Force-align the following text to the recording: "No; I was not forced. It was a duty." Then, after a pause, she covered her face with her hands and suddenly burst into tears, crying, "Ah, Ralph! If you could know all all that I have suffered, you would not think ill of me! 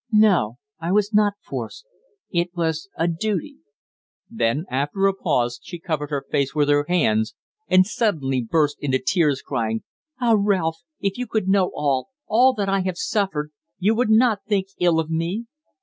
"No; 0.11 0.57
I 0.79 0.91
was 0.91 1.13
not 1.13 1.33
forced. 1.43 1.85
It 2.31 2.49
was 2.55 2.89
a 2.97 3.07
duty." 3.07 3.59
Then, 4.31 4.65
after 4.67 5.05
a 5.05 5.13
pause, 5.13 5.59
she 5.61 5.77
covered 5.77 6.09
her 6.09 6.25
face 6.31 6.55
with 6.55 6.69
her 6.69 6.85
hands 6.89 7.35
and 7.67 7.85
suddenly 7.85 8.41
burst 8.41 8.77
into 8.79 8.97
tears, 8.97 9.43
crying, 9.43 9.83
"Ah, 10.19 10.33
Ralph! 10.35 10.79
If 11.01 11.19
you 11.19 11.27
could 11.27 11.47
know 11.47 11.71
all 11.75 12.07
all 12.25 12.55
that 12.55 12.67
I 12.67 12.79
have 12.79 12.97
suffered, 12.97 13.51
you 13.77 13.93
would 13.93 14.09
not 14.09 14.39
think 14.47 14.69
ill 14.79 14.99
of 14.99 15.11
me! 15.11 15.45